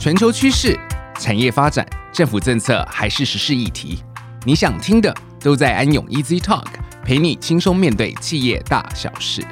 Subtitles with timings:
[0.00, 0.80] 全球趋势、
[1.18, 4.02] 产业发展、政府政策还是时事议题，
[4.46, 6.64] 你想听的都在安永 Easy Talk，
[7.04, 9.42] 陪你轻松面对企业大小事。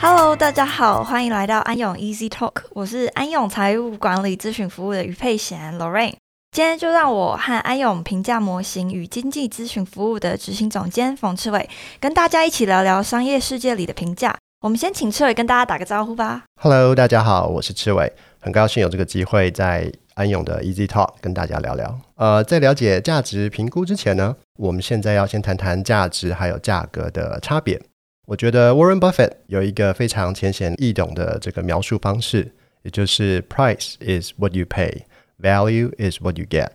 [0.00, 6.14] Hello，大家好，欢迎来到安永 Easy Talk，我是安永财务管理咨询服务的余佩贤 Lorraine。
[6.52, 11.66] 今天就让我和安永评价模型与经济咨询服务的执行总监冯赤伟，
[11.98, 14.36] 跟大家一起聊聊商业世界里的评价。
[14.60, 16.44] 我们先请赤伟跟大家打个招呼吧。
[16.60, 21.98] Hello，大家好，我是赤伟，很高兴有这个机会在安永的 Easy Talk 跟大家聊聊。
[22.16, 27.80] 呃，在了解价值评估之前呢，我们现在要先谈谈价值还有价格的差别。
[28.26, 35.04] 我觉得 Warren Buffett 有一个非常浅显易懂的这个描述方式，也就是 Price is what you pay。
[35.40, 36.70] Value is what you get，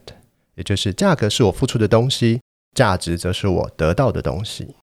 [0.55, 2.41] 也就是价格是我付出的东西，
[2.73, 4.75] 价值则是我得到的东西。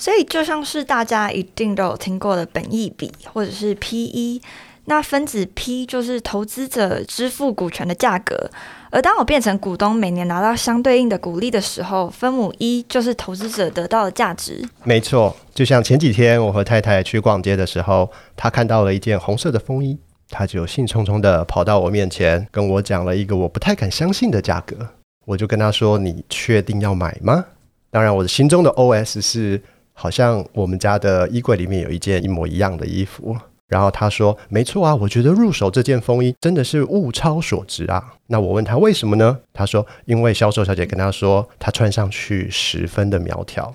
[0.00, 4.40] 所以就像是大家一定都有听过的本益比或者是 PE，
[4.84, 8.48] 那分子 P 就是投资者支付股权的价格，
[8.90, 14.64] 而当我变成股东，每年拿到相对应的股利的时候，分母 E 就是投资者得到的价值。
[14.84, 19.98] 没错，就像前几天我和太太去逛街的时候，她看到了一件红色的风衣。
[20.30, 24.76] 他就兴冲冲地跑到我面前，跟我讲了一个我不太敢相信的价格。
[25.24, 27.44] 我就跟他说：“你确定要买吗？”
[27.90, 29.60] 当然，我的心中的 OS 是，
[29.92, 33.36] 好像我们家的衣柜里面有一件一模一样的衣服。
[33.66, 39.38] 然后他说：“没错啊，我觉得入手这件风衣真的是物超所值啊。”那我问他为什么呢？
[39.52, 43.74] 他说：“因为销售小姐跟他说，他穿上去十分的苗条。”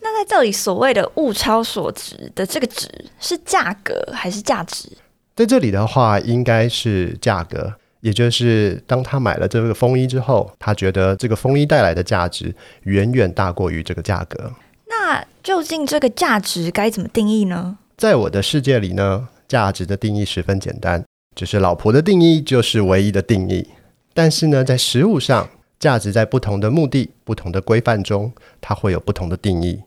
[0.00, 4.88] 那在这里所谓的物超所值的这个值是价格还是价值？
[5.34, 14.52] 在这里的话，应该是价格，也就是当他买了这个风衣之后，他觉得这个风衣带来的价值远远大过于这个价格。
[14.88, 17.78] 那究竟这个价值该怎么定义呢？
[17.96, 21.02] 在我的世界里呢，价值的定义十分简单，
[21.34, 23.70] 就是老婆的定义就是唯一的定义。
[24.12, 29.80] 但是呢，在实物上，价值在不同的目的、不同的规范中，它会有不同的定义，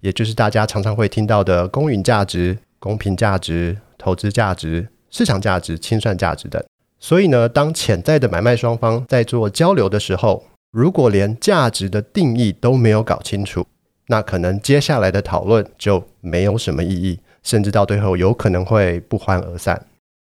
[0.00, 3.78] 也就是大家常常会听到的公允价值、公平价值。
[4.00, 6.62] 投资价值、市场价值、清算价值等。
[6.98, 13.66] 所以呢，当潜在的买卖双方在做交流的时候，如果连价值的定义都没有搞清楚，
[14.08, 19.86] 那可能接下来的讨论就没有什么意义，甚至到最后有可能会不欢而散。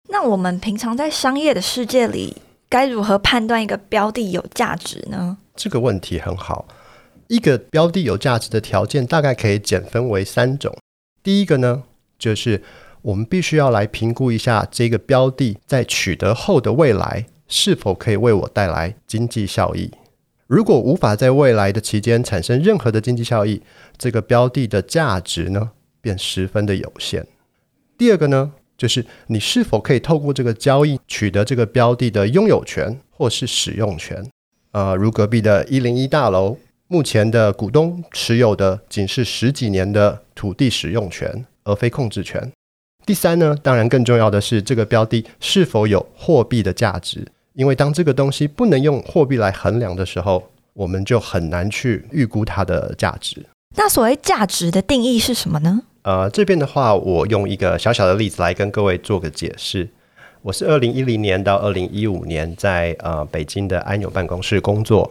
[0.08, 2.36] 那我们平常在商业的世界里，
[2.68, 5.38] 该如何判断一个标的有价值呢？
[5.56, 6.66] 这个问题很好。
[7.28, 10.76] 一个标的有价值的条件大概可以简分为三种。
[11.22, 11.84] 第一个呢，
[12.18, 12.62] 就是。
[13.02, 19.90] 我们必须要来评估一下这个标的在取得后的未来是否可以为我带来经济效益。
[20.46, 23.62] 如果无法在未来的期间产生任何的经济效益，
[23.96, 25.70] 这个标的的价值呢，
[26.00, 27.26] 便十分的有限。
[27.98, 34.26] 第二个呢，就是你是否可以透过这个交易取得这个标的的拥有权或是使用权。
[34.72, 36.56] 呃，如隔壁的一零一大楼，
[36.86, 42.50] 目前的股东持有的仅是十几年的土地使用权，而非控制权。
[43.08, 53.46] 第三呢，当然更重要的是这个标的是否有货币的价值，因为当这个东西不能用货币来衡量的时候，我们就很难去预估它的价值。
[53.76, 55.80] 那所谓价值的定义是什么呢？
[56.02, 59.88] 呃，这边的话，我用一个小小的例子来跟各位做个解释。
[60.42, 65.10] 我是二零一零年到二零一五年在呃北京的安永办公室工作。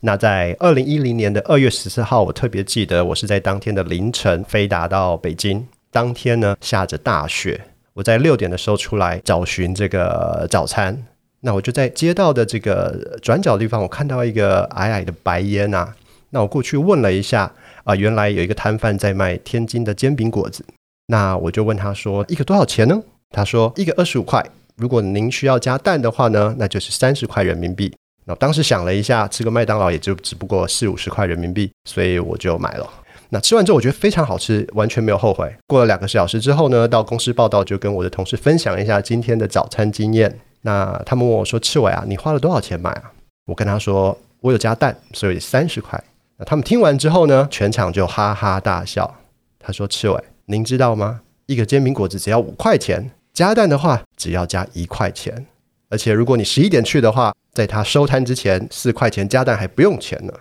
[0.00, 5.66] 那在二零一零年的二月十四号，我特别记得我是在当天的凌晨飞达到北京。
[5.94, 7.60] 当天呢，下着大雪，
[7.92, 11.00] 我在六点的时候出来找寻这个早餐。
[11.38, 15.94] 那我就在街道的这个转角地方，我看到一个矮矮的白烟啊。
[16.30, 17.48] 那我过去问了一下
[17.84, 20.64] 啊、原来有一个摊贩在卖天津的煎饼果子。
[21.06, 23.00] 那我就问他说，一个多少钱呢？
[23.30, 24.44] 他说一个二十五块。
[24.74, 27.94] 如果您需要加蛋的话呢，那就是三十块人民币。
[28.24, 32.90] 那我当时想了一下，吃个麦当劳也就只不过四五十块人民币，所以我就买了。
[33.34, 35.52] 那吃完之后，我觉得非常好吃，完全没有后悔。
[35.66, 40.38] 过了两个小时之后呢，到公司报道，就跟我的同事分享一下今天的早餐经验。
[40.62, 43.10] 那他们问我说：“赤伟啊，你花了多少钱买啊？”
[43.46, 46.00] 我跟他说：“我有加蛋，所以三十块。”
[46.38, 49.12] 那他们听完之后呢，全场就哈哈大笑。
[49.58, 51.22] 他说：“赤伟，您知道吗？
[51.46, 55.44] 一个煎饼果子只要五块钱，加蛋的话只要加一块钱。
[55.90, 60.32] 而且如果你十一点去的话，在他收摊之前，四块钱加蛋还不用钱呢。”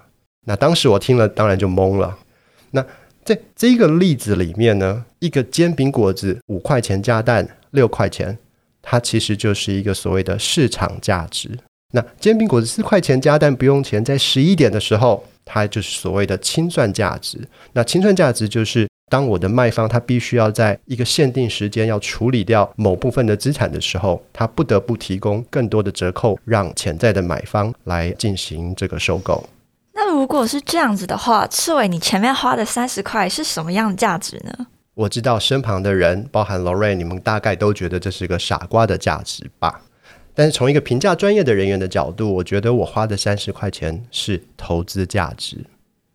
[0.46, 2.20] 那当时我听了，当然就懵了。
[2.76, 2.86] 那
[3.24, 8.38] 在这个例子里面呢，一个煎饼果子五块钱加蛋六块钱，
[8.82, 11.50] 它其实就是一个所谓的市场价值。
[11.92, 17.38] 那煎饼果子四块钱加蛋不用钱，在十一点的时候，它就是所谓的清算价值。
[17.74, 29.48] 那清算价值就是当我的卖方他必须要在一个限定时间要处理掉某部分的资产的时候，他不得不提供更多的折扣，让潜在的买方来进行这个收购。
[29.96, 34.68] 那如果是这样子的话，赤伟，你前面花的三十块是什么样的价值呢？
[34.96, 39.82] 我知道身旁的人，包含 Lorraine，你们大概都觉得这是个傻瓜的价值吧？
[40.36, 45.58] 但是从一个评价专业的人员的角度，我觉得我花的三十块钱是投资价值，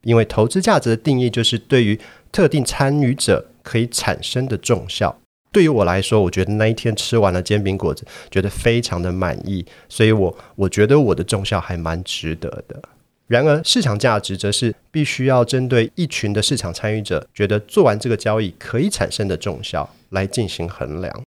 [0.02, 1.98] 因为投资价值的定义就是对于
[2.32, 5.16] 特定参与者可以产生的重效。
[5.52, 12.82] 对于我来说，我觉得那一天吃完了煎饼果子，觉得非常的满意，所以我我觉得我的重效还蛮值得的。
[13.28, 21.22] 然而，市场价值则是必须要针对一群的市场参与者觉得做完这个交易可以产生的重效来进行衡量。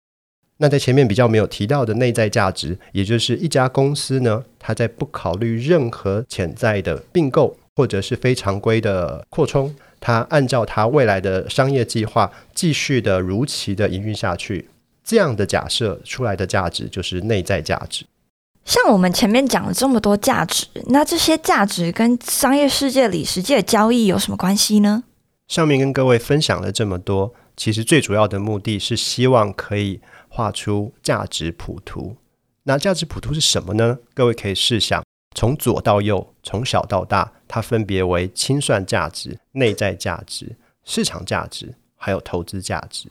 [0.57, 14.69] 那在前面比较没有提到的内在价值，也就是一家公司呢，它在不考虑任何潜在的并购或者是非常规的扩充，它按照它未来的商业计划继续的如期的营运下去，
[15.05, 18.07] 这样的假设出来的价值就是内在价值。
[18.65, 25.05] 像我们前面讲了这么多价值，那这些价值跟商业世界里实际的交易有什么关系呢？
[25.49, 30.01] 上面跟各位分享了这么多，其实最主要的目的是希望可以。
[30.33, 32.17] 画出价值谱图。
[32.63, 33.99] 那价值谱图是什么呢？
[34.15, 35.03] 各位可以试想，
[35.35, 40.55] 从左到右，从小到大，它分别为清算价值、内在价值、
[40.85, 43.09] 市场价值，还有投资价值。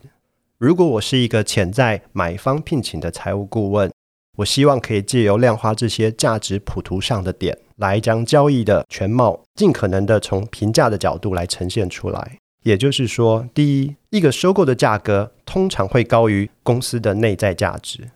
[0.57, 3.91] 如果我是一个潜在买方聘请的财务顾问，
[4.39, 12.37] 我希望可以借由量化这些价值谱图上的点，来将交易的全貌尽可能的从评价的角度来呈现出来。
[12.63, 18.11] 也就是说，第一，一个收购的价格通常会高于公司的内在价值。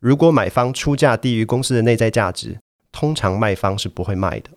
[0.00, 2.58] 如果买方出价低于公司的内在价值，
[2.90, 4.50] 通常卖方是不会卖的。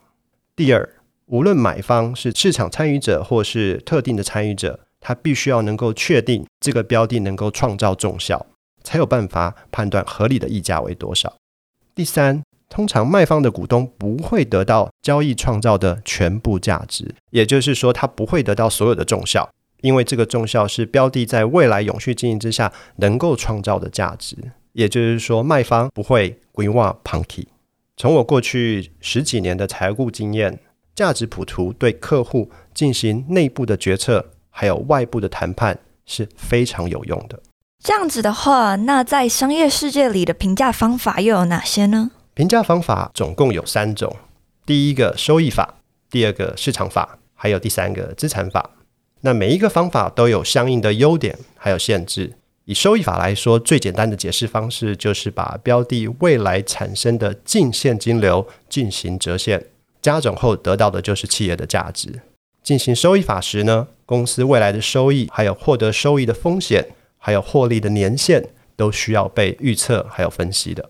[0.56, 0.90] 第二，
[1.28, 8.46] 无论买方是市场参与者或是特定的参与者，他必须要能够确定这个标的能够创造重效，
[8.84, 11.34] 才有办法判断合理的溢价为多少。
[11.96, 12.42] 第三。
[12.70, 19.48] 通常卖方的股东不会得到交易创造的全部价值，也就是说，他不会得到所有的重效，
[19.82, 24.36] 因为这个重效是标的在未来永续经营之下能够创造的价值。
[24.72, 27.46] 也就是说，卖方不会规划 punky。
[27.96, 30.60] 从我过去十几年的财务经验，
[30.96, 35.78] 价值谱图对客户进行内部的决策，还有外部的谈判
[36.08, 37.40] 是非常有用的。
[37.84, 42.12] 这样子的话，那在商业世界里的评价方法又有哪些呢？
[42.34, 44.16] 评价方法总共有三种：
[44.66, 45.76] 第一个收益法，
[46.10, 48.70] 第二个市场法，还有第三个资产法。
[49.20, 52.38] 那每一个方法都有相应的优点，还有限制。
[52.64, 59.66] 以收益法来说，最简单的解释方式就是把标的未来产生的净现金流进行折现，
[60.02, 62.22] 加总后得到的就是企业的价值。
[62.64, 66.88] 进行收益法时呢，公司未来的收益，还有获得收益的风险，
[67.26, 68.44] 还有获利的年限，
[68.76, 70.90] 都需要被预测还有分析的。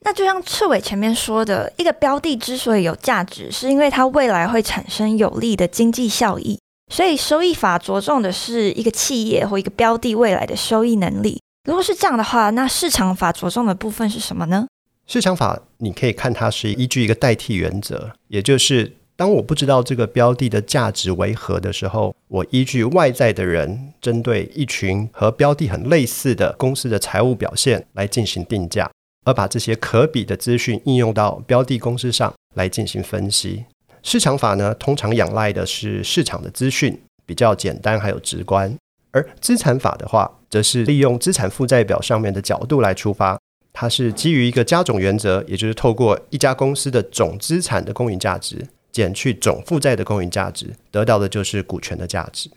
[0.00, 6.58] 那就像赤伟前面说的，一个标的之所以有价值，是因为它未来会产生有利的经济效益。
[6.90, 11.38] 所以收益法着重的是一个企业或一个标的未来的收益能力。
[11.68, 14.66] 如果是这样的话，那市场法着重的部分是什么呢？
[15.06, 28.90] 市场法你可以看它是依据一个代替原则，也就是当我不知道这个标的的价值为何的时候，我依据外在的人，针对一群和标的很类似的公司的财务表现来进行定价。
[29.24, 33.64] 而把这些可比的资讯应用到标的公司上来进行分析。
[34.02, 38.76] 市场法呢，通常仰赖的是市场的资讯，比较简单还有直观。
[39.12, 43.38] 而资产法的话，则是利用资产负债表上面的角度来出发，
[43.72, 52.48] 它是基于一个加总原则，也就是透过一家公司的总资产的公允价值减去总负债的公允价值，得到的就是股权的价值。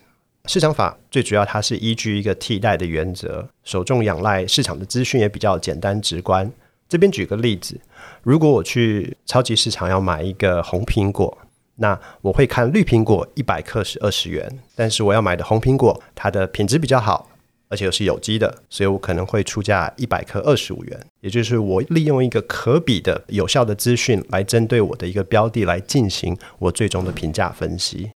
[0.47, 6.51] 市场法最主要，它是依据一个替代的原则，首重仰赖市场的资讯也比较简单直观。
[6.87, 7.81] 这边举个例子，
[8.21, 11.35] 如果我去超级市场要买一个红苹果，
[11.77, 17.27] 那我会看绿苹果一百克是二十元，但是我要买的红苹果，它的品质比较好，
[17.67, 20.99] 而且又是有机的，所以我可能会出价一百克二十五元。
[21.21, 28.11] 也就是我利用一个可比的有效的资讯，来针对我的一个标的来进行我最终的评价分析。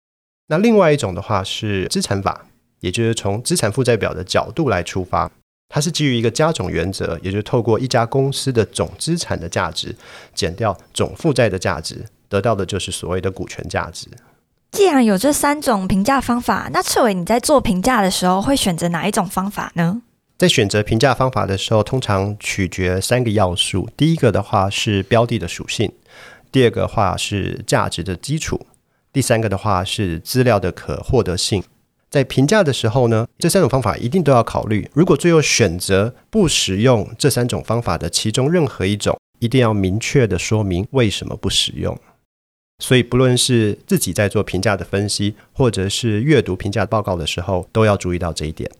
[0.48, 2.46] 那另外一种的话是资产法，
[2.80, 5.30] 也就是从资产负债表的角度来出发，
[5.68, 9.94] 它是基于一个加总原则，也就是透过一家公司的总资产的价值
[10.34, 14.06] 减掉总负债的价值，得到的就是所谓的股权价值。
[14.78, 20.00] 既然有这三种评价方法，那赤伟你在做评价的时候会选择哪一种方法呢？
[20.38, 25.90] 在选择评价方法的时候，通常取决三个要素，第一个的话是标的的属性，
[26.52, 28.66] 第二个话是价值的基础。
[29.12, 31.64] 第三个的话是资料的可获得性，
[32.08, 34.88] 在评价的时候呢，这三种方法一定都要考虑。
[34.94, 41.98] 如果最后选择不使用这三种方法的其中任何一种，一定要明确地说明为什么不使用。
[42.78, 48.70] 所以，不论是自己在做评价的分析，或者是阅读评价报告的时候，都要注意到这一点。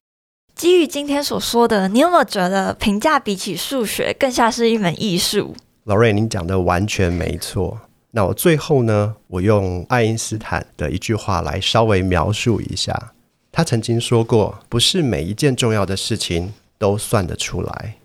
[0.54, 5.54] 基于今天所说的，你有没有觉得评价比起数学更像是一门艺术？
[5.84, 7.80] 老瑞，您讲的完全没错。
[8.12, 13.12] 那我最后呢，我用爱因斯坦的一句话来稍微描述一下。
[13.50, 17.96] 他曾经说过：“不是每一件重要的事情都算得出来，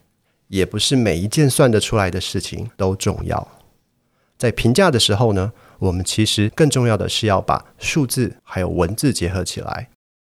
[0.48, 3.48] 也不是每一件算得出来的事情都重要。
[4.38, 9.90] 在评价的时候呢，我们其实更重要的是要把数字还有文字结合起来。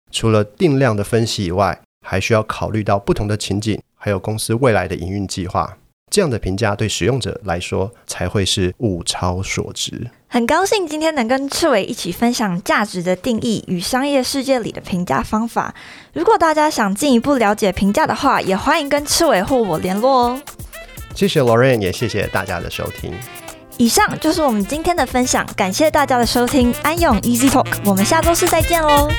[0.09, 1.77] 除了定量的分析以外，
[2.07, 5.77] 还需要考虑到不同的情景，还有公司未来的营运计划。
[6.09, 15.75] 这样的评价对使用者来说才会是物超所值。”很高兴今天能跟赤伟一起分享价值的定义与商业世界里的评价方法。
[16.13, 20.41] 如果大家想进一步了解评价的话，也欢迎跟赤伟或我联络哦。
[21.13, 23.13] 谢谢 Lorraine，也谢谢大家的收听。
[23.81, 26.71] 以上就是我们今天的分享，感谢大家的收听。
[26.83, 29.09] 安永 Easy Talk，我们下周四再见喽。